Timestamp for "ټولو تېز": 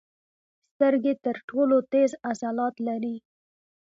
1.49-2.11